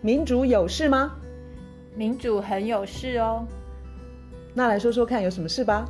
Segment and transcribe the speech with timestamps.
[0.00, 1.16] 民主有事吗？
[1.96, 3.44] 民主很有事哦。
[4.54, 5.84] 那来说说看，有什么事吧？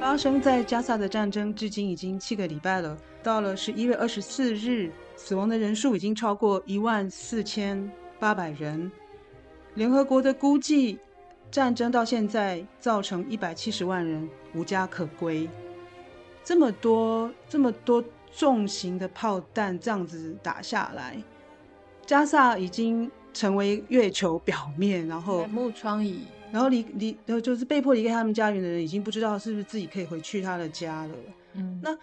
[0.00, 2.98] 发生在加萨的战争至今已经七个礼拜了。
[3.22, 7.88] 到了十一月二十四日，死亡的人数已经超过一万四千
[8.18, 8.90] 八百人。
[9.74, 10.98] 联合国的估计，
[11.48, 15.48] 战争到现在造成一百七十万人无家可归。
[16.42, 21.22] 这么多这么多重型的炮弹这样子打下来，
[22.06, 31.14] 加萨已经成为月球表面，然后木窗椅，然后离离然后就是被迫离开他们家园的人，已经不知道是不是自己可以回去他的家了。
[31.54, 31.96] 嗯，那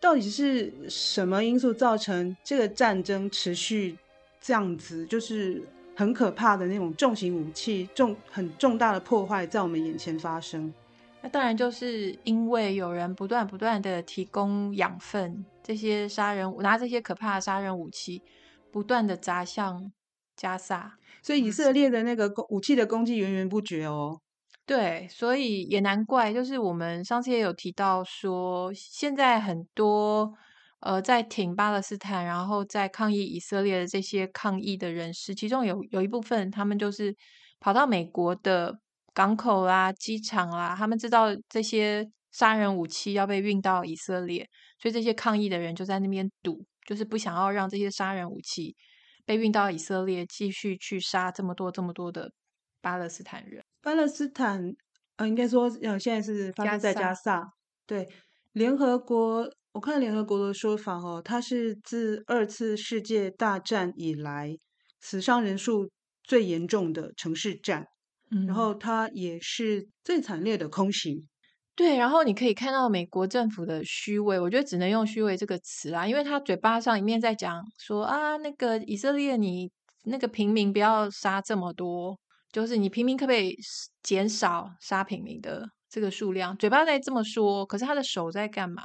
[0.00, 3.96] 到底是什么因素造成这个战争持续
[4.40, 5.06] 这样子？
[5.06, 5.62] 就是
[5.94, 10.72] 很可怕的那种重型武器，重很重大的破坏在我们眼前发生。
[11.24, 18.20] 那当然就是因为有人不断不断的提供养分，这些杀人拿这些可怕的杀人武器，
[18.72, 19.92] 不断的砸向
[20.34, 24.20] 加萨，所以以色列的那个武器的攻击源源不绝哦。
[24.66, 30.32] 对，所以也难怪，就是我们上次也有提到说，现在很多
[30.80, 37.14] 呃在挺巴勒斯坦，然后在抗议以色列的这些抗议的人士，其中有有一部分他们就是
[37.60, 38.80] 跑到美国的。
[39.14, 48.74] 港口啦、机场啦，他们知道这些杀人武器要被运到以色列，所以这些抗议的人就在那边堵，就是不想要让这些杀人武器
[49.26, 52.32] 被运到以色列，继续去杀这么多、这么多的
[52.80, 53.62] 巴勒斯坦人。
[53.82, 54.74] 巴勒斯坦，
[55.16, 57.08] 呃，应该说，呃，现在是发生在加萨。
[57.08, 57.52] 加萨。
[57.86, 58.08] 对，
[58.52, 64.56] 联合国，我看联合国的说法哦，它是自二次世界大战以来
[65.00, 65.90] 死伤人数
[66.22, 67.88] 最严重的城市战。
[68.46, 71.26] 然后它也是最惨烈的空袭，
[71.74, 71.96] 对。
[71.96, 79.70] 然后你可以看到美国政府的虚伪，我觉得只能用虚伪这个词啦，因为他嘴巴上一面在讲说啊，那个以色列你
[80.04, 82.18] 那个平民不要杀这么多，
[82.50, 83.56] 就是你平民可不可以
[84.02, 86.56] 减少杀平民的这个数量？
[86.56, 88.84] 嘴巴在这么说，可是他的手在干嘛？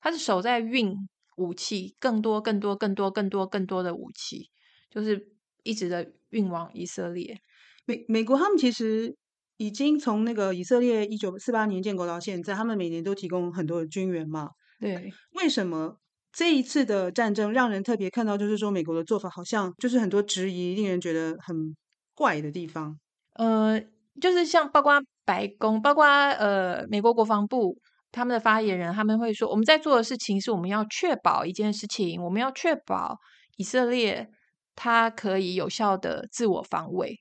[0.00, 0.92] 他的手在运
[1.36, 4.50] 武器，更多、更多、更多、更多、更多的武器，
[4.90, 5.32] 就是
[5.62, 7.40] 一直的运往以色列。
[7.84, 9.14] 美美国他们其实
[9.56, 14.48] 已经从那个以色列一九四八年建国到现在，他们每年都提供很多的军援嘛。
[14.80, 15.96] 对，为什么
[16.32, 21.76] 这一次的战争让人特别看到，就是说美国的做法好像就是很多质疑，令人觉得很
[22.14, 22.98] 怪的地方。
[23.34, 23.80] 呃，
[24.20, 27.78] 就是像包括白宫，包括呃美国国防部
[28.10, 33.16] 他们的发言人，他们会说，我们在做的事情是我们要确保一件事情，我们要确保
[33.56, 34.28] 以色列
[34.74, 37.20] 它可以有效的自我防卫。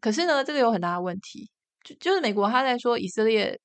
[0.00, 1.48] 可是呢，这个有很大的问题，
[1.84, 3.58] 就就是美国他在说以色列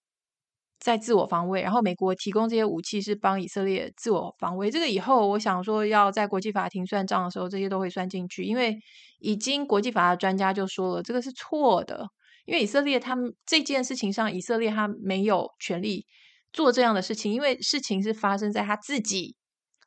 [0.80, 4.70] 在自我防卫，然后美国提供这些武器是帮以色列自我防卫。
[4.72, 8.76] 这个以后我想说要在国际法庭算账的时候，这些都会算进去，因为
[9.20, 12.06] 已经国际法的专家就说了，这个是错的，
[12.46, 16.06] 因为以色列他们这件事情上，以色列他没有权利
[16.52, 19.36] 做这样的事情，因为事情是发生在他自己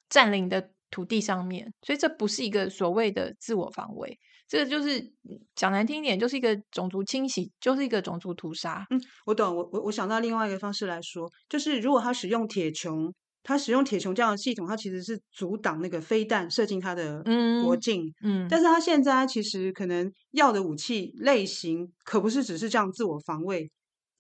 [0.09, 4.19] 占领的土地上面，所以这不是一个所谓的自我防卫。
[4.49, 5.12] 这个就是
[5.55, 8.87] 讲难听一点，就是一个种族清洗，就是一个种族屠杀。
[8.91, 9.57] 嗯，我懂。
[9.57, 13.12] 我我我想到另外一个方式来说，就是如果他使用铁穹，
[13.43, 17.23] 他使用铁穹这样的系统，他其实是阻挡那个飞弹射进他的
[17.65, 18.03] 国境。
[18.23, 23.71] 嗯，嗯，但是他现在其实可能要的武器类型，可不是只是这样自我防卫。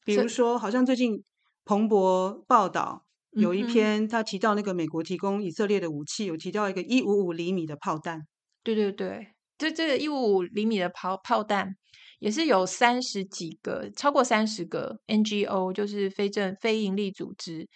[0.04, 1.22] 比如说，好像最近
[1.64, 8.22] 彭博报道有一篇，他提到那个美国提供以色列的武器，有提到一个一五五厘米的炮弹。
[8.64, 9.35] 对对对。
[9.58, 11.74] 这这个一五五厘米的炮炮弹，
[12.18, 17.66] 也是有三十几个，超过三十个 NGO，就是非政非营利组织、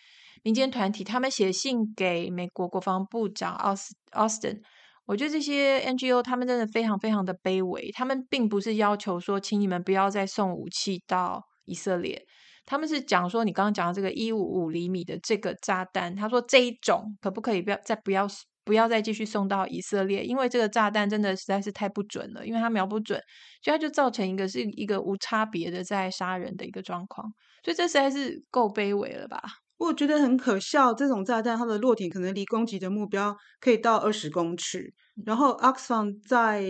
[0.42, 4.60] 民间团体，他们写信给美国国防部长奥斯奥斯汀。
[5.06, 12.24] 我觉得这些 NGO 他们真的非常非常的卑微，他们并不是要求说，请你们不要再送武器到以色列，
[12.64, 18.28] 他们是讲说，你刚刚讲的这个一五五厘米的这个炸弹，他说这一种可不可以不要再不要。
[18.70, 23.20] 不要再继续送到以色列，因为这个炸弹真的实在是太不准了，因为它瞄不准，
[23.64, 27.26] 所以它就造成一个是一个无差别的在杀人的一个状况，
[27.64, 29.42] 所以这实在是够卑微了吧？
[29.76, 34.94] 我觉得很可笑，这种炸弹它的落点可能离攻击的目标可以到二十公尺，
[35.26, 36.62] 然后 Oxfam 在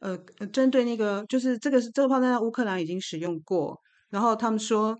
[0.00, 0.16] 呃
[0.50, 3.78] 针对那个就是这个是这个炮弹在乌克兰已经使用过，
[4.08, 4.96] 然后他们说。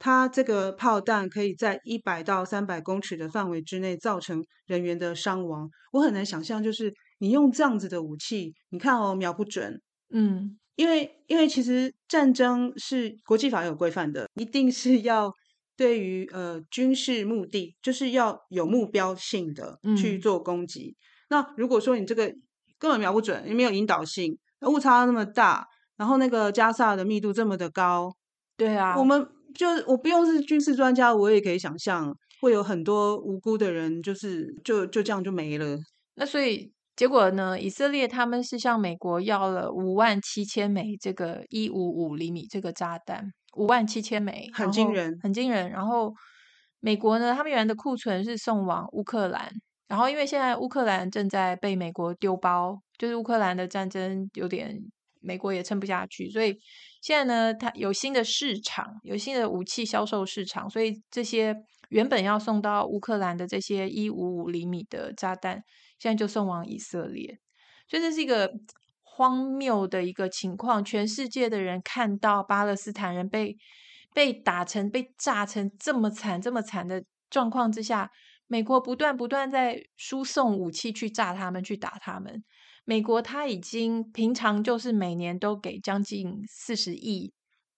[0.00, 5.68] 它这个炮弹可以在一百到三百公尺的范围之内造成人员的伤亡。
[5.92, 9.78] 我很难想象，就是你用这样子的武器，你看哦，瞄不准，
[10.12, 15.30] 嗯，因为因为其实战争是国际法有规范的，一定是 要
[15.76, 20.96] 对于呃军事目的，就是要有目标性的去做攻击。
[20.96, 20.96] 嗯、
[21.28, 22.24] 那如果说你这个
[22.78, 25.66] 根本瞄不准，也没有引导性，误差那么大，
[25.98, 28.10] 然后那个加萨的密度这么的高，
[28.56, 35.78] 对啊，我们就我不用是军事专家，我也可以想象会有很多无辜的人，就是就就这样就没了。
[36.14, 36.72] 那所以。
[36.96, 37.58] 结果呢？
[37.58, 45.70] 以色列他们是向美国要了五万七千枚这个一五五厘米这个炸弹，五万七千枚，很惊人，很惊人。
[45.70, 46.12] 然后
[46.78, 49.50] 美国呢，他们原来的库存是送往乌克兰，
[49.88, 54.78] 然后因为现在乌克兰正在被美国丢包，就是乌克兰的战争有点，
[55.22, 56.54] 美国也撑不下去，所以
[57.00, 61.56] 现在呢，它有新的市场，有新的武器销售市场，所以这些
[61.88, 65.62] 原本要送到乌克兰的这些一五五厘米的炸弹。
[65.98, 67.38] 现在就送往以色列，
[67.86, 68.50] 所以这是一个
[69.02, 70.82] 荒谬的一个情况。
[70.82, 73.54] 全世界的人看到巴勒斯坦人被
[74.14, 78.10] 被打成、被炸成这么惨、这么惨的状况之下，
[78.46, 82.42] 美国不断不断在输送武器去炸他们、去打他们。
[82.84, 87.32] 美国他已经平常就是每年都给将近四十亿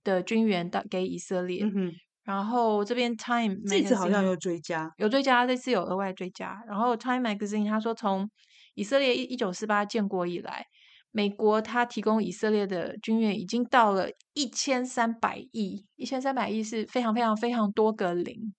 [0.05, 1.65] 的军援到给以色列。
[1.65, 1.93] 嗯
[2.25, 6.63] 然后这边 Time 这次好像有追加，有追加，这次有额外追加。
[6.69, 8.31] 然后 Time Magazine 他说，从
[8.75, 10.65] 以色列一一九四八建国以来，
[11.11, 18.55] 美国他提供以色列的军援已经到了一千三百亿，一千三百亿是非常非常非常多个零，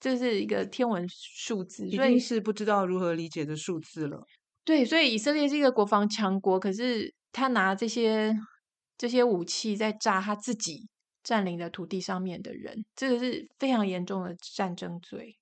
[0.00, 4.26] 这是一个天文数字，已经是不知道如何理解的数字了。
[4.64, 8.36] 对，所以以色列是一个国防强国，可是他拿这些
[8.96, 10.88] 这些武器在炸他自己。
[11.22, 15.36] 占领的土地上面的人，这个是非常严重的战争罪。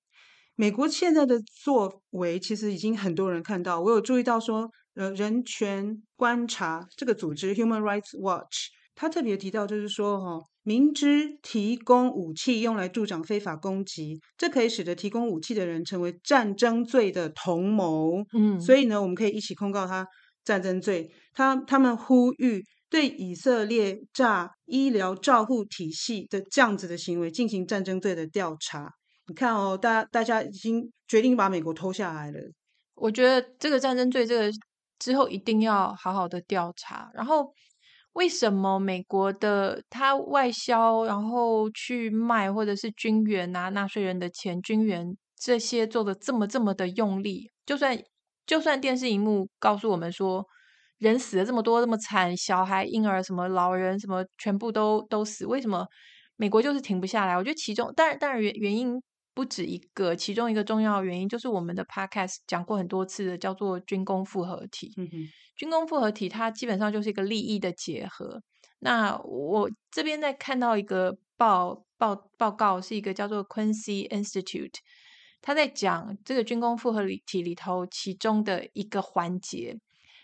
[0.55, 3.79] 美国现在的作为，其实已经很多人看到。
[3.79, 8.67] 我有注意到说，呃，人权观察这个组织 Human Rights Watch，
[8.99, 18.25] 他特别提到，就是说，哈，明知提供武器用来助长非法攻击，这可以使得提供武器的人成为战争罪的同谋。
[18.33, 20.05] 嗯，所以呢，我们可以一起控告他
[20.43, 21.09] 战争罪。
[21.33, 22.61] 他他们呼吁。
[22.91, 28.89] 对以色列炸医疗照护体系的这样子的行为进行战争罪的调查。
[29.27, 32.39] 你看哦，大家大家已经决定把美国拖下来了。
[32.95, 34.51] 我觉得这个战争罪，这个
[34.97, 37.11] 之后一定要好好的调查。
[37.13, 37.53] 然后，
[38.19, 47.49] 为什么美国的他外销，然后去卖或者是军援拿纳税人的钱军援这些做的这么这么的用力？
[47.65, 47.97] 就算
[48.45, 50.45] 就算电视荧幕告诉我们说。
[50.99, 55.87] 人死了这么多，这么惨，小孩、婴儿、什么老人，什么全部都都死，为什么
[56.35, 57.37] 美国就是停不下来？
[57.37, 59.01] 我觉得其中，当然，当然原原因
[59.33, 64.93] 不止一个，其中一个重要的原因就是我们的 podcast 讲过很多次的，叫做军工复合体。
[64.97, 68.41] 嗯哼，军工复合体它基本上就是一个利益的结合。
[68.79, 74.75] 那我这边在看到一个报报报告，是一个叫做 Quincy Institute，
[75.41, 79.77] 他在讲这个军工复合体里头其中的一个环节。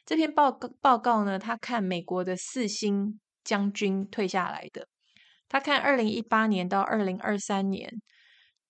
[0.06, 4.88] 这篇报告报告呢，他看美国的四星将军退下来的，
[5.50, 8.02] 他看二零一八年到二零二三年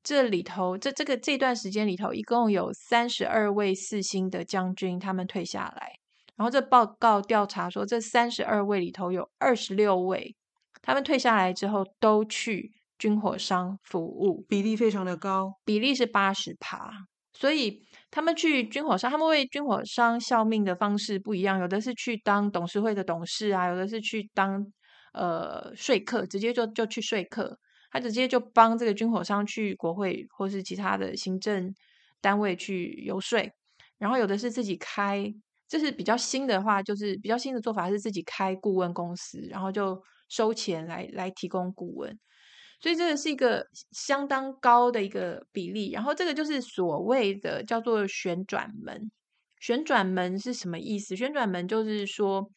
[0.06, 5.92] 这里头，这这个这段时间里头，一共有三十二位四星的将军他们退下来。
[6.38, 10.36] 然后这报告调查说，这三十二位里头有二十六位，
[10.82, 16.92] 他们退下来之后都去军火商服务，比例非常的高，比例是八十趴，
[17.34, 17.84] 所以。
[18.12, 24.66] 他们去军火商，他们为军火商效命的方式不一样，有的是去当董事会的董事啊，有的是去当
[25.12, 27.60] 呃说客，直接就就去说客，
[27.96, 31.74] 他直接就帮这个军火商去国会或是其他的行政
[32.20, 33.40] 单位去游说，
[33.98, 35.34] 然后有的是自己开，
[35.70, 42.20] 这是比较新的话，就是比较新的做法是自己开顾问公司，然后就收钱来来提供顾问。
[42.82, 49.10] 所以这个是一个相当高的一个比例，然后这个就是所谓的叫做旋转门。
[49.62, 51.16] 旋转门是什么意思？
[51.16, 52.52] 旋转门就是说，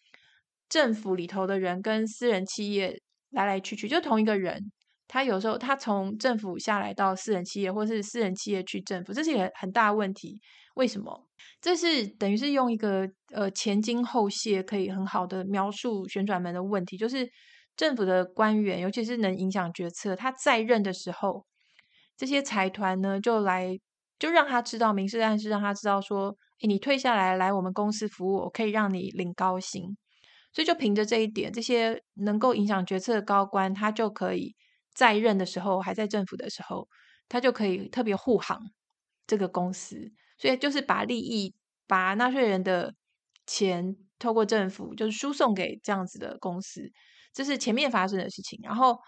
[0.69, 4.73] 政府里头的人跟私人企业来来去去，就同一个人，
[5.09, 10.41] 他有时候他从政府下来到私人企业，或是私人企业去政府，这是一个很大的问题。
[10.77, 11.27] 为什么？
[11.61, 17.29] 这是等于是用一个呃前因后谢可以很好的描述旋转门的问题，就是。
[17.79, 21.47] 政府的官员，尤其是能影响决策，他在任的时候，
[22.17, 23.79] 这些财团呢就来，
[24.19, 29.97] 就让他知道，明示暗示让他知道说，诶，你退下来来我们公司服务，我可以让你领高薪。
[30.53, 34.57] 所以就凭着这一点，这些能够影响决策的高官，他就可以
[34.99, 36.89] 在任的时候，还在政府的时候，
[37.29, 38.61] 他就可以特别护航
[39.29, 40.11] 这个公司。
[40.37, 41.55] 所以就是把利益，
[41.87, 42.93] 把纳税人的
[43.47, 46.91] 钱透过政府，就是输送给这样子的公司。
[47.33, 48.99] 这是前面发生的事情，然后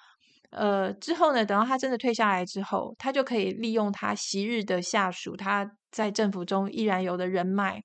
[0.50, 7.82] 呃，之后呢，等到他真的退下来之后，他就可以利用他昔日的下属，他在政府中依然有的人脉，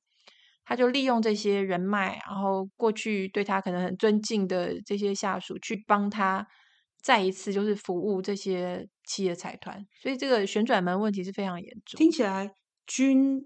[0.64, 6.46] 他就利用这些人脉，然后过去对他可能很尊敬的这些下属，去帮他
[7.06, 9.86] 再一次就是服务这些企业财团。
[10.02, 11.96] 所以这个旋转门问题是非常严重。
[12.00, 12.50] 听起来
[12.88, 13.40] 军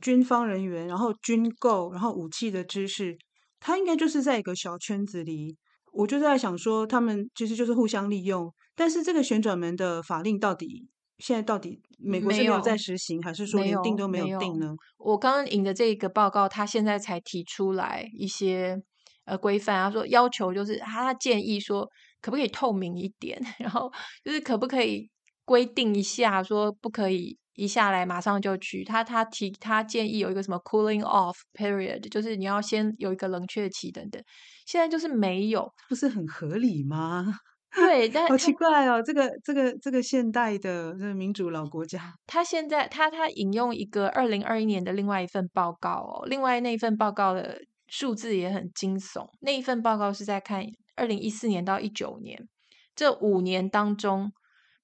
[0.00, 3.16] 军方人员，然后军购，然后武器的知识，
[3.60, 5.56] 他应该就是在一个小圈子里。
[5.92, 8.52] 我就在想说，他们其实就是互相利用。
[8.74, 10.88] 但是这个旋转门的法令到底
[11.18, 14.74] 现在到底美国是没有在实行，还是说连定都没有定呢？
[14.98, 18.76] 我刚刚引的这个报告，他现在才提出来一些
[19.24, 21.88] 呃规范啊，说要求就是他建议说，
[22.20, 23.90] 可不可以透明一点， 然后
[24.24, 25.08] 就是可不可以
[25.44, 28.84] 规定一下，说不可以一下来马上就去。
[28.84, 34.22] 他他提他建议有一个什么 cooling off period，就是你要先有一个冷却期等等。
[34.66, 37.26] 现在就是没有，不是很合理吗？
[37.74, 49.28] 对， 但好奇怪哦，这个这个这个现代的这个民主老国家，他现在他他引用一个二零二一年的另外一份报告哦，另外那一份报告的数字也很惊悚。
[49.40, 50.62] 那一份报告是在看
[50.98, 52.48] 二零一四年到一九年
[52.94, 54.32] 这五年当中，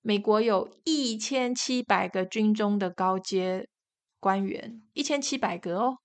[0.01, 3.69] 美国有一千七百个军中的高阶
[4.21, 5.99] 官员，一千七百个哦，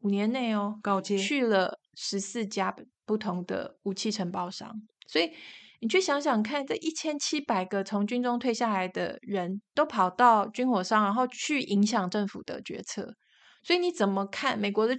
[0.00, 2.74] 五年内哦，高阶去了十四家。
[3.08, 4.70] 不同的武器承包商，
[5.06, 5.32] 所以
[5.80, 13.14] 你去想想看，这一千七百个从军中退下来的人都跑到军火商，然后去影响政府的决策。
[13.62, 14.94] 所以你怎么看美国的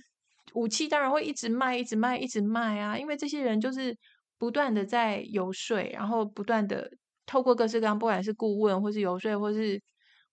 [0.55, 0.87] 武器？
[0.87, 2.97] 当然会一直卖，一直卖，一直卖啊！
[2.97, 3.95] 因为这些人就是
[4.39, 6.89] 不断的在游说，然后不断的
[7.27, 9.79] 透过各式各样，不管是顾问，或是游说，或是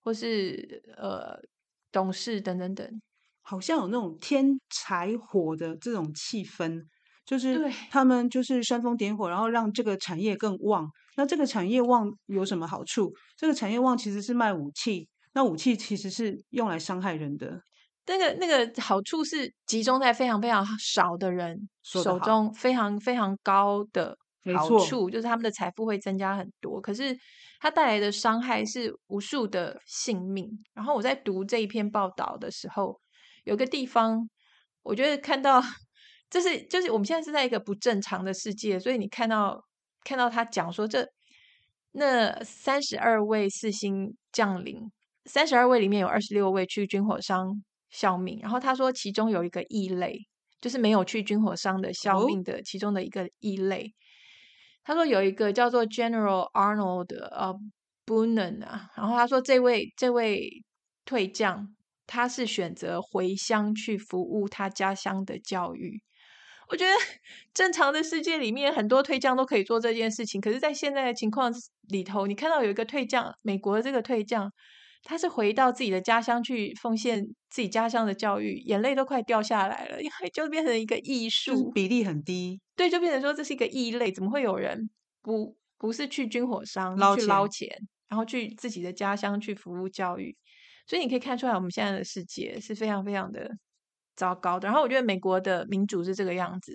[0.01, 1.39] 或是呃
[1.93, 3.03] 董事等等等，
[3.43, 6.81] 好像有那种添柴火的这种气氛。
[7.27, 10.89] 就是他们就是煽风点火，然后让这个产业更旺。
[11.17, 13.13] 那这个产业旺有什么好处？
[13.37, 17.61] 这个产业旺其实是卖武器，那武器其实是用来伤害人的。
[18.07, 24.17] 那个那个好处是集中在非常非常少的人手中，非常非常高的
[24.57, 26.81] 好处，就是他们的财富会增加很多。
[26.81, 27.17] 可是
[27.61, 30.51] 它带来的伤害是无数的性命。
[30.75, 33.01] 然后我在读这一篇报道的时候，
[33.45, 34.29] 有个地方
[34.83, 35.63] 我觉得看到。
[36.29, 39.63] 就是就是我们现在是在一个不正常的世界，所以你看到
[40.03, 41.07] 看到他讲说这
[41.93, 44.91] 那三十二位四星将领，
[45.27, 50.27] 三十二位里面有二十六位去军火商效命，然后他说其中有一个异类，
[50.61, 53.95] 就是没有去军火商的效命的其中的一个异类。
[54.85, 57.55] 他说有一个叫做 General Arnold 呃
[58.05, 60.63] Boonen 啊，然后他说这位这位
[61.05, 61.75] 退将
[62.07, 66.03] 他是选择回乡去服务他家乡的教育。
[66.69, 66.93] 我觉得
[67.55, 70.41] 正常的世界里面，很多退将都可以做这件事情。
[70.41, 71.53] 可是，在现在的情况
[71.89, 74.53] 里头，你看到有一个退将，美国的这个退将，
[75.03, 82.61] 他是回到自己的家乡去奉献自己家乡的教育，眼泪都快掉下来了，因为就变成一个艺术，比例很低。
[82.75, 84.91] 对，就变成说这是一个异类，怎么会有人
[85.23, 87.69] 不不是去军火商捞去捞钱，
[88.09, 90.37] 然后去自己的家乡去服务教育？
[90.87, 93.51] 所以你可以看出来，我们现在的世界是非常非常的。
[94.17, 94.67] 糟糕的。
[94.67, 96.73] 然后我觉得美国的民主是这个样子，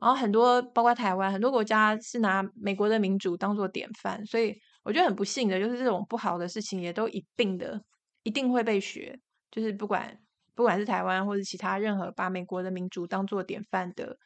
[0.00, 4.52] 然后很多包括台湾很多国家是拿美国的民主当做典范，所以
[4.84, 7.82] 我觉得很不幸的就是这种不好的事情也都一并的
[8.22, 9.18] 一定会被学，
[9.50, 10.16] 就是不管
[10.54, 14.16] 不管是台湾或者其他任何把美国的民主当做典范的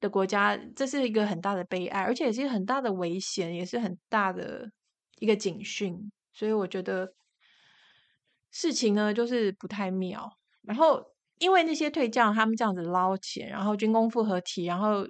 [0.00, 4.70] 的国家，这是一个很大的悲哀，而且也是很大的危险，也是很大的
[5.18, 6.10] 一个警讯。
[6.32, 7.12] 所以我觉得
[8.50, 11.04] 事情呢就是不太妙，然后。
[11.40, 15.06] 因为那些退将他们这样子捞钱，然后军工复合体，然后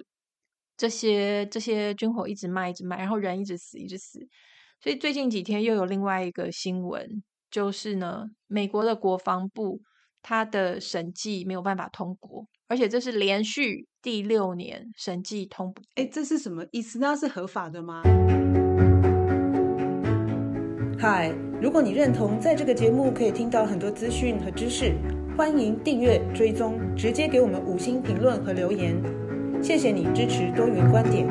[0.79, 4.17] 这些这些军火一直卖一直卖，然后人一直死一直死，
[4.81, 7.21] 所以最近几天又有另外一个新闻，
[7.51, 9.81] 就是呢，美国的国防部
[10.21, 15.83] 它的审计没有办法通过，而且这是连续第六年审计通不过。
[15.95, 16.97] 哎，这是什么意思？
[16.97, 18.01] 那是合法的吗？
[20.97, 24.95] 嗨，如果你认同在这个节目可以听到很多资讯和知识。
[25.37, 29.01] 欢迎订阅、追踪，直接给我们五星评论和留言，
[29.61, 31.27] 谢谢你支持多元观点。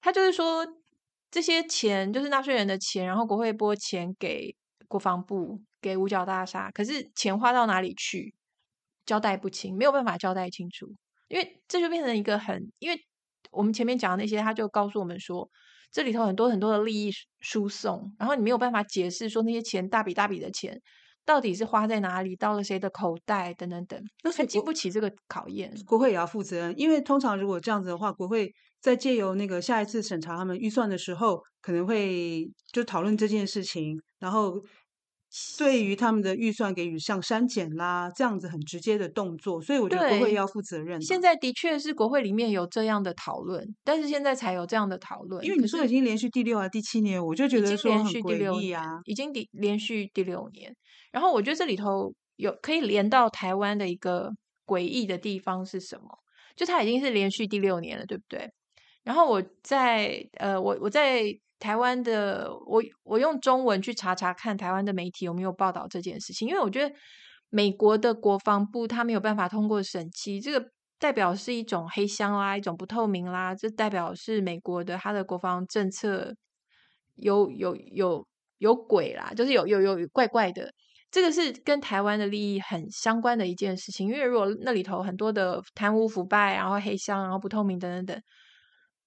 [0.00, 0.66] 他就是说，
[1.30, 4.54] 这些钱就是纳税人的钱，然后国会拨钱给
[4.88, 8.34] 国防部、给五角大厦，可是钱花到哪里去，
[9.06, 10.94] 交代不清，没有办法交代清楚，
[11.28, 12.98] 因为这就变成一个很，因为
[13.50, 15.48] 我们前面讲的那些，他就告诉我们说。
[15.92, 20.82] 这里头很多很多的利益输送，然后你没有办法解释说那些钱大笔大笔的钱
[21.24, 25.72] 到底是花在哪里，到了谁的口袋，等等等，那他经不起这个考验。
[25.86, 34.54] 国会也要负责任，因为通常如果这样子的话，国会在借由那个下一次审查他们预算的时候，可能会就讨论这件事情，然后。
[35.58, 41.00] 对于他们的预算给予像删减啦这样子很直接的动作，所以我觉得国会要负责任。
[41.02, 45.44] 现在的确是国会里面有这样的讨论，但是现在才有这样的讨论。
[45.44, 50.72] 因为你说已经连续第六啊第七年，我就觉得说很诡异啊，已经第连续第六年。
[51.10, 54.30] 然后我觉得这里头有可以连到台湾的一个
[54.64, 56.06] 诡异的地方是什么？
[56.54, 58.48] 就它已经是连续第六年了，对不对？
[59.02, 61.36] 然后我在呃，我我在。
[61.64, 66.94] 台湾的我，我用中文去查查看台湾的媒体有没有报道这件事情，因为我觉得
[67.48, 70.62] 美国的国防部他没有办法通过审计，这个
[70.98, 76.34] 代表是一种黑箱啦，一种不透明啦，这代表是美国的他的国防政策
[77.14, 78.26] 有有有
[78.58, 80.70] 有鬼啦，就是有有有怪怪的，
[81.10, 88.22] 这个是跟台湾的利益很相关的一件事情，因为如果那里头很多的贪污腐败，然后黑箱，然后不透明等等等。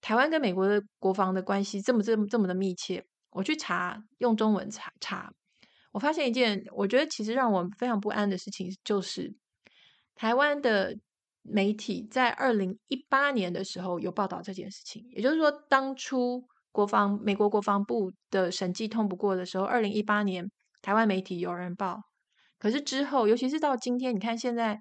[0.08, 5.30] 台湾跟美国的国防的关系这么这么这么的密切，我去查用中文查查，
[5.92, 9.36] 我发现一件我觉得其实让我非常不安的事情，就是
[10.16, 10.96] 台湾的
[11.42, 20.50] 媒体在二零一八年的时候有报道这件事情，也就是说，当初国防美国国防部的审计通不过的时候，二零一八年
[20.82, 22.00] 台湾媒体有人报，
[22.58, 24.80] 可是之后，尤其是到今天，你看现在。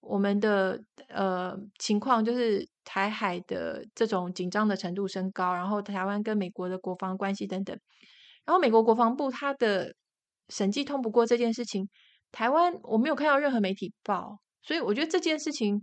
[0.00, 7.78] 我们的呃情况就是台海的这种紧张的程度升高，然后台湾跟美国的国防关系等等，
[8.46, 9.94] 然后美国国防部他的
[10.48, 11.86] 审计通不过这件事情，
[12.32, 15.78] 台湾我没有看到任何媒体报，所以我觉得这件事情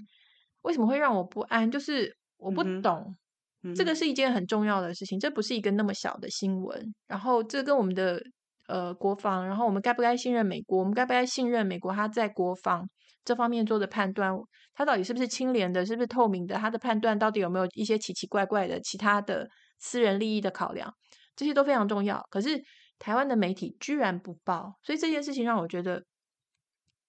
[0.64, 1.70] 为什么会让我不安？
[1.70, 3.16] 就是我不懂，
[3.62, 8.20] 嗯嗯、这个是一件很重要的事情，这不是一个那么小的新闻，然后这跟我们的
[8.68, 10.80] 呃国防，然后我们该不该信任美国？
[10.80, 11.94] 我们该不该信任美国？
[11.94, 12.90] 他在国防。
[13.26, 14.32] 这方面做的判断，
[14.76, 16.56] 他到底是不是清廉的，是不是透明的？
[16.56, 20.94] 他的判断到底有没有一些奇奇怪怪的其他的私人利益的考量？
[21.36, 22.24] 这些都非常重要。
[22.30, 22.62] 可是
[23.00, 26.02] 台湾的媒体居然不报，所以这件事情让我觉得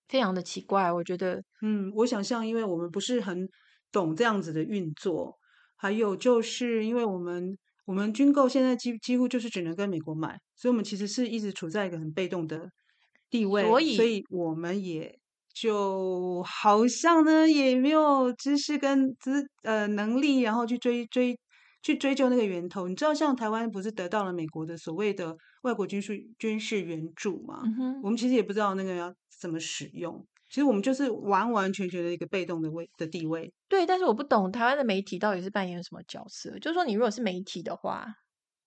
[0.08, 0.90] 非常的奇怪。
[0.90, 3.46] 我觉得，嗯，我想象，因为我们不是很
[3.92, 5.36] 懂这样子的运作，
[5.76, 12.70] 还有就是因为我们我们军购现在几几乎就是只能跟美国买，所以我们其实是一直处在一个很被动的
[13.28, 15.18] 地位，所以，所以我们也。
[15.58, 21.34] 就好像呢，也没有知识跟资呃能力，然后去追追
[21.82, 22.86] 去追究那个源头。
[22.88, 27.62] 你知道，像台湾不是得到了美国的所谓的外国军事军事援助吗？
[27.64, 27.98] 嗯。
[28.02, 30.22] 我们其实也不知道那个要怎么使用。
[30.50, 33.50] 其实我们就是完完全全的一个被动的位的地位。
[33.66, 36.50] 对，但是我不懂台湾的媒体到底是扮演什么角色。
[36.58, 38.06] 就是说，你如果是媒体的话，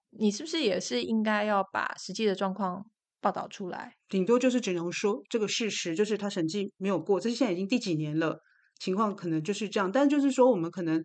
[0.10, 2.84] 你是不是也是应该要把实际的状况？
[3.22, 8.40] 报道出来，顶多就是只能说这个事实，就是他审计没有过，这是现在已经第几年了，
[8.80, 9.92] 情况可能就是这样。
[9.92, 11.04] 但就是说，我们可能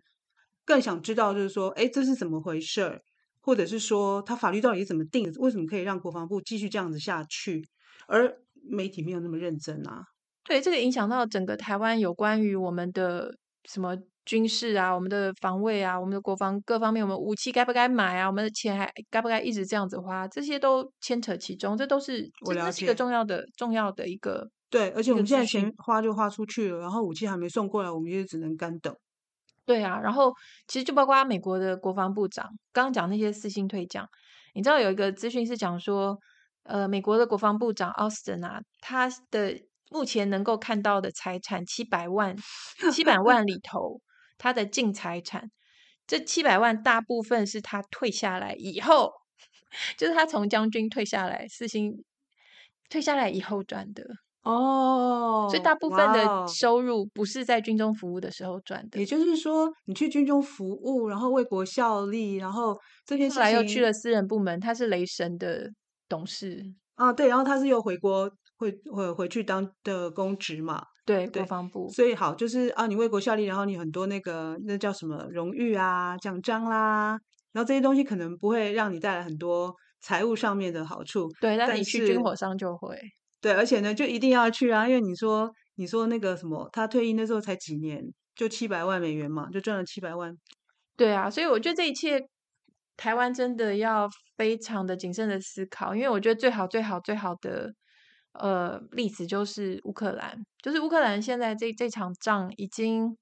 [0.65, 3.01] 更想知道，就是说，哎，这是怎么回事？
[3.41, 5.31] 或者是说，他法律到底是怎么定？
[5.39, 7.67] 为什么可以让国防部继续这样子下去？
[8.07, 8.37] 而
[8.69, 10.03] 媒体没有那么认真啊？
[10.43, 13.95] 对，这个影响到整个台湾有关于我们的什么？
[14.25, 18.27] 军事啊，我们的防卫啊，我们的国防各方面，我们武器该不该买啊？
[18.27, 20.27] 我们的钱还该不该一直这样子花？
[20.27, 24.49] 这些都牵扯其中，这都是我这是一个重要的重要的一个。
[24.69, 28.93] 对，而且我们现在钱花就花出去了，然后武器还没送过来，我们也只能干等。
[29.63, 30.33] 对啊，然后
[30.67, 34.07] 其实就包括美国的国防部长刚刚讲那些四星退将，
[34.55, 36.17] 你知道有一个资讯是讲说，
[36.63, 39.55] 呃，美国的国防部长奥斯汀啊，他的
[39.91, 42.35] 目前能够看到的财产七百万，
[42.91, 44.01] 七百万里头。
[44.37, 45.49] 他的净财产，
[46.07, 49.11] 这七百万大部分是他退下来以后，
[49.97, 52.03] 就是他从将军退下来，四星
[52.89, 54.03] 退下来以后赚的
[54.43, 58.99] 哦，所以大部分的收入不是在军中服务的时候赚的。
[58.99, 65.71] 也就是说，你去军中服务，然后为国效力，然后这边后来又去了私人部门，他是雷神的
[66.07, 70.83] 董事啊，对，然后他是又回国，回回回去当的公职嘛。
[71.05, 77.11] 对，国防部，所以好就是啊，你为国效力，然后你很多那个那叫什么荣誉啊、奖章啦，
[77.51, 81.29] 然后这些东西可能不会让你带来很多财务上面的好处。
[81.39, 82.99] 对，但你去军火商就会。
[83.39, 90.35] 对，而且呢，就一定要去啊，因为你说你说那个什么，他退役那时候才几年，就七百万美元嘛，就赚了七百万。
[90.97, 92.19] 对啊，所以我觉得这一切，
[92.97, 97.71] 台湾真的要非常的谨慎的思考，因为我觉得最好最好最好的。
[98.39, 103.17] 呃，例子就是乌克兰，就是乌克兰现在这这场仗已经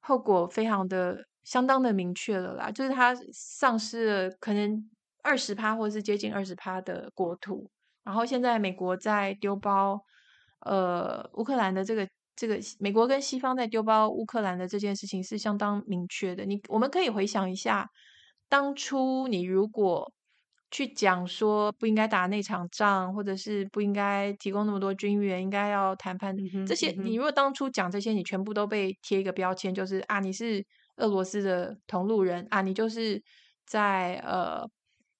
[0.00, 4.90] 后果非常的相当的明确了啦，就是它丧失了可能
[5.22, 7.70] 二十趴或是接近二十趴的国土，
[8.04, 10.00] 然后现在美国在丢包，
[10.60, 16.44] 呃，乌克兰的这个这个，美国跟西方在丢包乌克兰的这件事情是相当明确的。
[16.44, 17.88] 你我们可以回想一下，
[18.48, 20.12] 当初你如果
[20.70, 30.64] 去讲说不应该打那场仗，或者是不应该提供那么多军援，应该要谈判，嗯，这些，你如果当初讲这些，你全部都被贴一个标签，就是啊，你是
[30.96, 33.22] 俄罗斯的同路人啊，你就是
[33.64, 34.68] 在呃。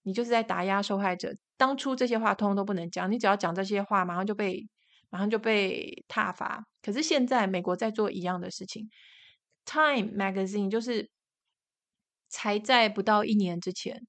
[0.09, 1.35] 你就是在打压受害者。
[1.57, 4.65] 当初这些话通通都不能讲，你只要讲这些话，马上就被
[5.11, 6.65] 马上就被挞伐。
[6.81, 8.89] 可是现在美国在做一样的事情。
[9.65, 11.11] Time Magazine 就是
[12.29, 14.07] 才在不到一年之前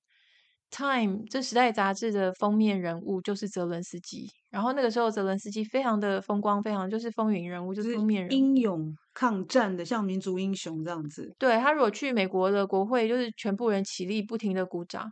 [0.69, 4.27] ，Time 这时代杂志的封面人物就是泽伦斯基。
[4.49, 11.35] 然后那个时候泽伦斯基非常的风光，非常就是风云人物，就是封面人物，英勇抗战的，像民族英雄这样子。
[11.37, 15.11] 对，他如果去美国的国会，就是全部人起立，不停的鼓掌。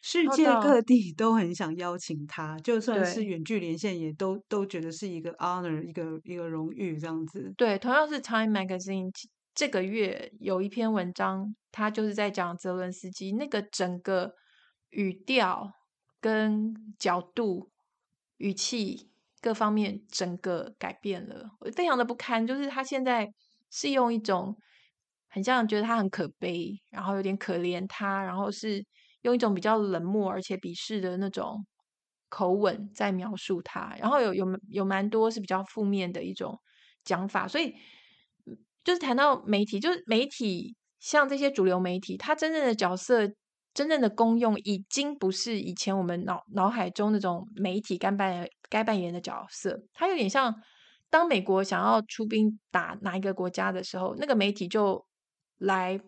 [0.00, 7.52] 世界各地都很想邀请他，就算是远距连线，也都都觉得是一个 honor，一个一个荣誉这样子。
[7.56, 9.10] 对，同样是 Time Magazine
[9.56, 14.32] 这个月有一篇文章，他就是在讲泽伦斯基那个整个
[14.90, 15.70] 语调
[16.20, 17.70] 跟角度、
[18.36, 22.46] 语气各方面整个改变了，我非常的不堪。
[22.46, 23.28] 就是他现在
[23.70, 24.56] 是用一种
[25.28, 28.84] 很像觉得他很可悲，然后有点可怜他，然后是。
[29.22, 31.66] 用一种比较冷漠而且鄙视的那种
[32.28, 36.56] 口吻在描述他，然后有有有蛮多是比较负面的一种
[37.02, 37.74] 讲法，所以
[38.84, 43.28] 就是谈到媒体，就是媒体像这些主流媒体，它真正的角色、
[43.78, 50.52] 真正的功用，已经不是以前我们脑脑海中那种媒体该扮演该扮演的角色，它有点像
[51.08, 55.06] 当美国想要出兵打哪一个国家的时候，那个媒体就
[55.58, 56.00] 来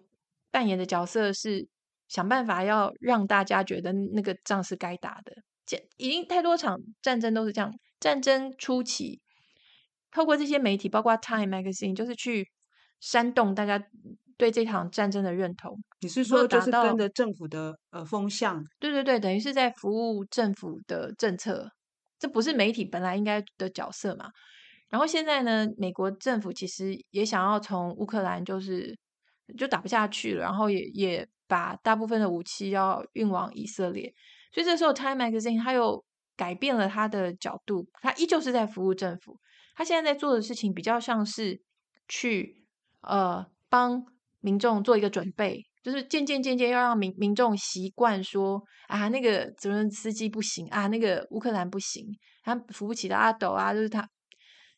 [0.50, 1.68] 扮演的角色是。
[2.11, 5.33] 想办法要让大家觉得那个仗是该打的，
[5.96, 7.72] 已经太多场战争都是这样。
[8.00, 9.20] 战争初期，
[10.11, 12.50] 透过这些媒体，包括《Time Magazine》，就是去
[12.98, 13.80] 煽动大家
[14.40, 15.79] 对这场战争的认同。
[16.00, 18.64] 你是说，就是跟着政府的呃风向？
[18.79, 21.70] 对对对，等于是在服务政府的政策，
[22.18, 24.31] 这不是媒体本来应该的角色嘛？
[24.88, 28.98] 然后现在呢，美国政府其实也想要从乌克兰就是
[29.57, 31.29] 就打不下去了，然后也也。
[31.50, 34.14] 把大部分的武器要运往以色列，
[34.55, 36.00] 所以这时候《Time Magazine》他又
[36.37, 39.37] 改变了他的角度，他依旧是在服务政府。
[39.74, 41.61] 他现在在做的事情比较像是
[42.07, 42.64] 去
[43.00, 44.07] 呃帮
[44.40, 52.07] 民众做一个准备，就是渐渐渐渐要让民民众习惯说啊，那个责任司机不行啊，那个乌克兰不行，
[52.42, 54.07] 他扶不起的阿斗啊，就是他。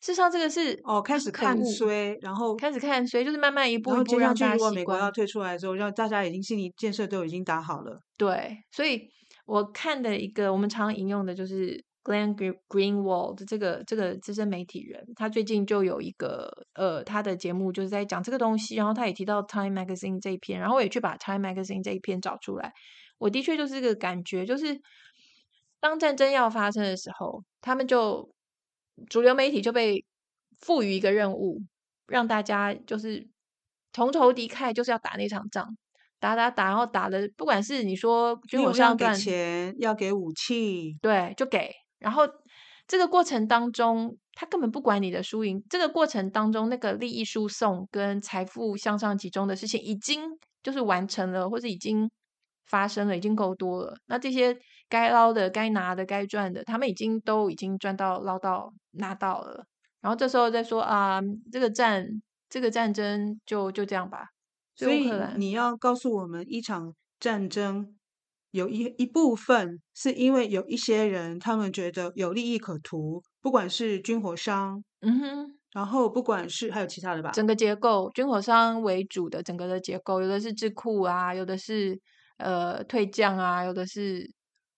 [0.01, 4.73] 事实上，这个是哦，开始看衰，然后开始看衰，就是慢慢一步一步让大家习惯。
[4.73, 7.97] 美国要退出来的时候，让大家已经心理建设都已经打好了。
[8.17, 9.07] 对，所以
[9.45, 12.35] 我看的一个我们常引用的就是 Glenn
[12.67, 22.73] Greenwald 这个这个资深媒体人，他最近就有一个呃他的节目就是在讲这个东西，然后他也提到 Time Magazine 这一篇，然后我也去把 Time Magazine 这一篇找出来。
[23.17, 24.79] 我的确就是这个感觉，就是
[25.79, 28.31] 当战争要发生的时候，他们就。
[29.09, 30.05] 主流媒体就被
[30.59, 31.59] 赋予一个任务，
[32.05, 33.27] 让大家就是
[33.91, 35.75] 同仇敌忾，就是要打那场仗，
[36.19, 41.71] 打打打，然后打的不管是你说军火商要给钱，要给武器，对，就给。
[42.03, 42.21] 然后
[42.87, 45.63] 这个过程当中，他根本不管你的输赢。
[45.69, 50.21] 这个过程当中，那个利益输送跟财富向上集中的事情，已经
[50.61, 52.11] 就是完成了，或者已经
[52.67, 53.97] 发生了，已经够多了。
[54.05, 54.55] 那这些。
[54.89, 59.65] 该捞的、该拿的、该赚的，他们已经都已经赚到、捞到、拿到了。
[60.01, 61.19] 然后这时候再说啊，
[61.51, 62.05] 这个战、
[62.47, 64.27] 这个战争就就这样吧。
[64.75, 67.95] 所以你要告诉我们，一场战争
[68.53, 81.99] 有一一部分是因为有一些人，他们觉得有利益可图，不管是军火商，嗯哼，然后不管是还有其他的吧，整个结构，军火商为主的整个的结构，有的是智库啊，有的是
[82.37, 84.31] 呃退将啊，有的是。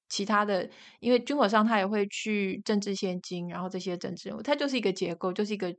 [0.07, 5.75] 其他的，因为军火商他也会去政治献金，然后这些政治人物，它就是一个结构，就是一个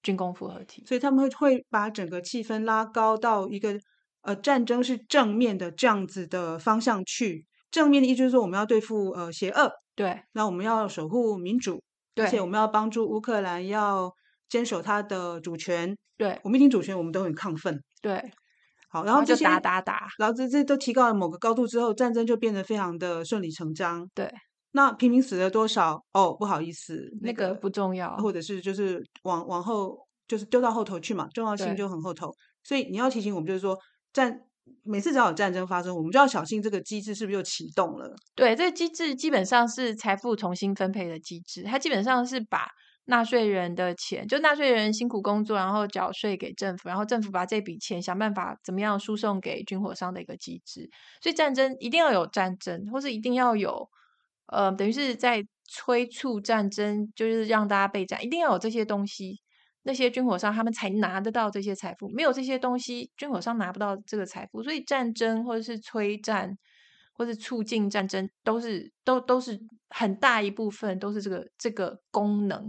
[0.00, 3.76] 军工复合体，所以他们会会把整个气氛拉高到一个
[4.24, 7.46] 呃战争是正面的这样子的方向去。
[7.70, 11.82] 正面的意思就是说我们要对付呃邪恶，对，那我们要守护民主，
[12.14, 14.12] 对，而且我们要帮助乌克兰要
[14.48, 18.30] 坚守他的主权，对，我们一听主权，我们都很亢奋，对。
[18.88, 24.08] 好，然后就打打打，然后这这都提高了某个高度之后，战争就变得非常的顺理成章。
[24.14, 24.32] 对，
[24.70, 26.00] 那平民死了多少？
[26.12, 32.32] 哦，不好意思，那个、那个不重要，或者是就是往往后就是丢到后头去嘛，重要性就很后头。
[32.62, 33.76] 所以你要提醒我们，就是说
[34.14, 34.40] 战
[34.84, 38.14] 每次只要有战争发生，我们就要小心这个机制是不是又启动了？
[38.34, 42.68] 对，这个机制基本上是财富重新分配的机制，它基本上是把
[43.06, 50.88] 纳税人的钱，就纳税人辛苦工作，然后缴税给政府，然后政府把这笔钱想办法怎么样输送给军火商的一个机制。
[51.20, 53.88] 所以战争一定要有战争，或是一定要有，
[54.46, 59.40] 呃，等于是在催促战争，就是让大家备战，一定要有这些东西。
[59.84, 64.62] 那些军火商他们才拿得到这些财富，没有这些东西，军火商拿不到这个财富。
[64.62, 66.56] 所以战争或者是催战，
[67.12, 69.58] 或者促进战争，都是都都是
[69.90, 72.68] 很大一部分都是这个这个功能，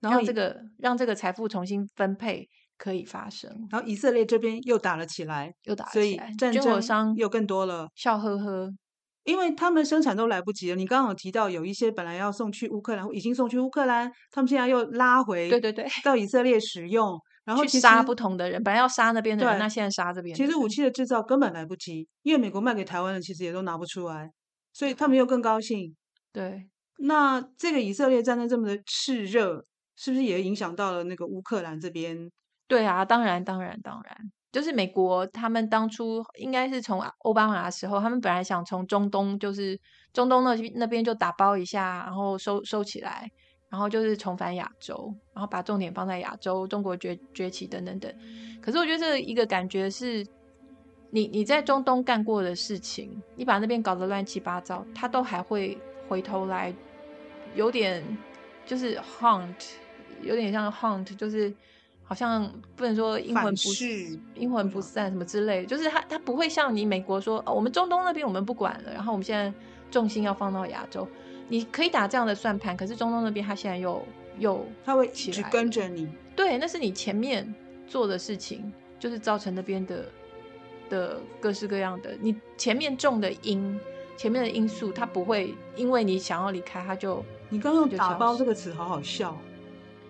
[0.00, 3.50] 然后这个让这个财富重新分配可以发生。
[3.70, 8.72] 然后以色列这边又打了起来，又打了起来，所以军火商又更多了，笑呵呵。
[9.28, 10.74] 因为他们生产都来不及了。
[10.74, 17.14] 你刚刚有提到有一些本来要送去乌克兰，已经送去乌克兰，他们现在又拉回，对对对，到以色列使用，
[17.44, 20.34] 然后去杀不同的人，本来要杀那边的人，那现在杀这边。
[20.34, 24.30] 其实武器的制造根本来不及，因为美国卖给台湾的其实也都拿不出来，
[24.72, 25.94] 所以他们又更高兴。
[26.32, 26.66] 对，
[27.00, 29.62] 那这个以色列战争这么的炽热，
[29.94, 32.30] 是不是也影响到了那个乌克兰这边？
[32.66, 34.16] 对啊，当然，当然，当然。
[34.58, 39.78] 就是美国，他们当初应该是从奥巴马的时候，他们本来想从中东，就是
[40.12, 43.30] 中东那那边就打包一下，然后收收起来，
[43.70, 48.12] 然后就是重返亚洲，然后把重点放在亚洲，中国崛崛起等等等。
[48.60, 50.26] 可是我觉得这一个感觉是，
[51.10, 56.74] 你你在中东干过的事情，你把那边搞得乱七八糟，他都还会回头来，
[57.54, 58.02] 有点
[58.66, 59.70] 就是 hunt，
[60.20, 61.54] 有点像 hunt，就是。
[62.08, 69.52] 好像不能说阴魂不散，阴魂不散什么之类，就是他他不会像你美国说，哦，我们中东那边我们不管了，然后我们现在
[69.90, 71.06] 重心要放到亚洲，
[71.50, 74.02] 你可以打这样的算盘，可是中东那边他现在又
[74.38, 77.54] 又他会一直跟着你，对，那是你前面
[77.86, 80.06] 做的事情，就是造成那边的
[80.88, 83.78] 的各式各样的，你前面种的因，
[84.16, 89.36] 前面的因素，他不会因为你想要离开，他就你刚刚用打包这个词好好笑，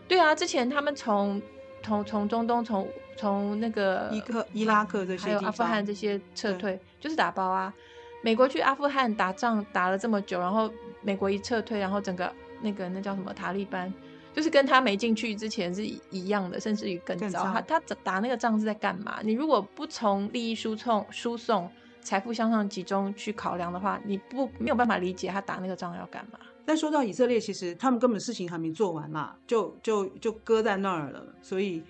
[0.06, 1.42] 对啊，之前他们从。
[1.82, 7.72] 从从中东从从那个伊克伊拉克这些，还有阿富汗这些撤退，就是打包啊。
[8.20, 10.70] 美国去阿富汗打仗打了这么久，然后
[11.02, 13.92] 美国一撤退，然后整个那个那叫什么塔利班，
[14.34, 17.44] 就是跟他没进去之前是一样的，甚至于更糟。
[17.44, 19.20] 更他他打那个仗是在干嘛？
[19.22, 26.40] 你如果不从利益输送输送、财富向上集中去考量的话，你不没有办法理解他打那个仗要干嘛。
[26.68, 31.82] 但说到以色列，其实他们根本事情还没做完嘛，就就就搁在那儿了，所以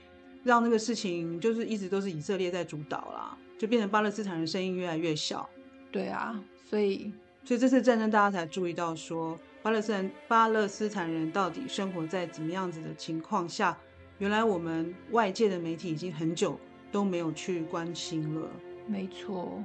[0.44, 5.50] 让那个事情就是一直都是以色列在主导啦，就变成巴勒斯坦人声音越来越小。
[5.90, 7.12] 对啊，所以
[7.42, 13.76] 所以这次战争大家才注意到说，巴勒斯坦巴勒斯坦人到底生活在怎么样子的情况下，
[14.18, 16.56] 原来我们外界的媒体已经很久
[16.92, 18.48] 都没有去关心了。
[18.86, 19.60] 没错。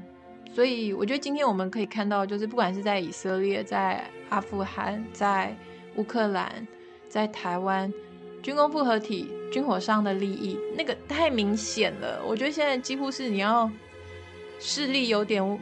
[0.51, 5.55] 所以我觉得今天我们可以看到，就是不管是在以色列、在阿富汗、在
[5.95, 6.67] 乌克兰、
[7.09, 7.91] 在台湾，
[8.41, 12.21] 军工复合体、军火商的利益，那个太明显了。
[12.27, 13.69] 我觉得现在几乎是你要
[14.59, 15.59] 视力有点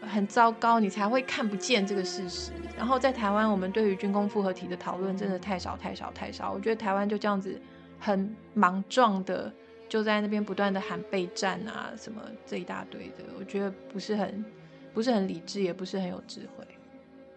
[0.00, 2.52] 很糟糕，你才会看不见这个事实。
[2.76, 6.52] 然后在台湾，我们对于军工复合体的讨论真的太少、太少、太少。
[6.52, 7.60] 我觉得台湾就这样子
[7.98, 9.52] 很莽撞的。
[9.88, 14.44] 就在那边不断的喊备战啊，什么这一大堆的，我觉得不是很
[14.92, 16.66] 不是很理智，也不是很有智慧。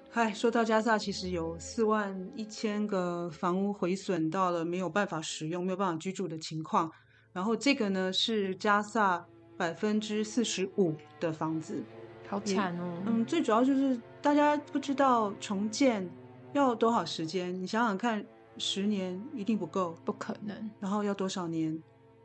[0.09, 6.91] 嗨，说到加萨，其实有四万一千个房屋毁损到了没有办法使用、没有办法居住的情况。
[7.31, 9.23] 然后这个呢是加萨
[9.55, 11.83] 百分之四十五的房子，
[12.27, 13.03] 好惨哦。
[13.05, 16.09] 嗯，最主要就是大家不知道重建
[16.53, 18.25] 要多少时间，你想想看，
[18.57, 20.71] 十年一定不够，不可能。
[20.79, 21.79] 然后要多少年？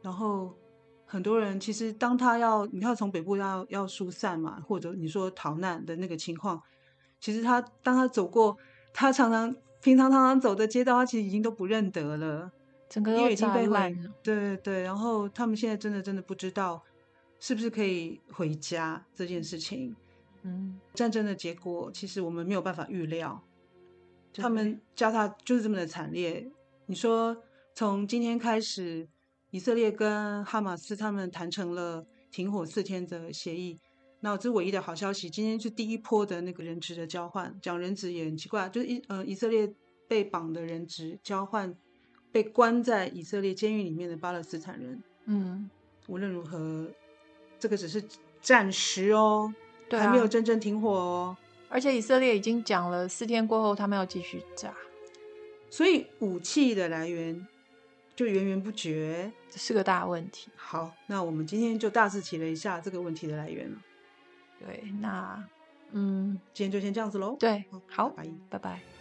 [0.04, 0.54] 然后
[1.06, 6.62] 很多人其实当他要你要从北部要要疏散嘛，或者你说逃难的那个情况，
[7.18, 8.54] 其实他当他走过
[8.92, 12.52] 他常常平常常常走的街道，他其实已经都不认得了，
[12.86, 14.10] 整个都已经被烂了。
[14.22, 16.82] 对对对，然后他们现在真的真的不知道
[17.40, 19.96] 是不是可以回家这件事情。
[20.42, 23.42] 嗯，战争的结果其实我们没有办法预料，
[24.34, 26.46] 他们加他就是这么的惨烈。
[26.84, 27.34] 你说
[27.74, 29.08] 从今天开始。
[29.54, 33.78] 以色列跟哈马斯他们谈成了停火四天的协议，
[34.18, 37.56] 那这唯一的好消息，今天是第一波的那个人质的交换。
[37.62, 39.72] 讲人质也很奇怪，就是以呃以色列
[40.08, 41.72] 被绑的人质交换
[42.32, 45.00] 被关在以色列监狱里面的巴勒斯坦人。
[45.26, 45.70] 嗯，
[46.08, 46.90] 无论如何，
[47.60, 48.02] 这个只是
[48.40, 49.54] 暂时哦，
[49.88, 51.36] 对啊，还没有真正停火哦。
[51.68, 54.74] 而且以色列已经讲了，四天过后他们要继续炸，
[55.70, 57.46] 所以武器的来源。
[58.14, 59.30] 就源源不绝？
[59.50, 60.50] 这是个大问题。
[60.56, 63.76] 好，那我们今天就大致提了一下这个问题的来源了。
[64.58, 65.42] 对，那
[65.92, 67.36] 嗯，今天就先这样子喽。
[67.38, 68.30] 对，好，拜拜。
[68.50, 68.93] 拜拜。